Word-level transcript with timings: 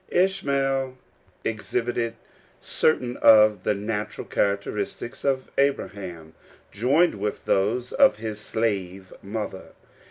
Ishmael 0.09 0.97
exhibited 1.45 2.15
certain 2.59 3.17
of 3.17 3.61
the 3.61 3.75
natural 3.75 4.25
char 4.25 4.57
acteristics 4.57 5.23
of 5.23 5.51
Abraham 5.59 6.33
joinecl 6.73 7.13
with 7.13 7.45
those 7.45 7.91
of 7.93 8.15
his 8.17 8.39
slave 8.39 9.13
mother. 9.21 9.73